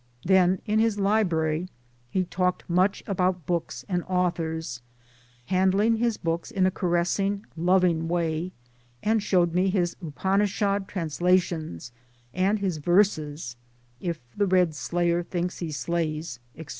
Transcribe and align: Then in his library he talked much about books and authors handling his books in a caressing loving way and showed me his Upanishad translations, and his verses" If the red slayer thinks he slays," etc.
Then 0.25 0.63
in 0.65 0.79
his 0.79 0.97
library 0.97 1.69
he 2.09 2.23
talked 2.23 2.67
much 2.67 3.03
about 3.05 3.45
books 3.45 3.85
and 3.87 4.03
authors 4.07 4.81
handling 5.45 5.97
his 5.97 6.17
books 6.17 6.49
in 6.49 6.65
a 6.65 6.71
caressing 6.71 7.45
loving 7.55 8.07
way 8.07 8.51
and 9.03 9.21
showed 9.21 9.53
me 9.53 9.69
his 9.69 9.95
Upanishad 10.01 10.87
translations, 10.87 11.91
and 12.33 12.57
his 12.57 12.77
verses" 12.77 13.55
If 14.09 14.19
the 14.35 14.47
red 14.47 14.73
slayer 14.73 15.21
thinks 15.21 15.59
he 15.59 15.71
slays," 15.71 16.39
etc. 16.57 16.69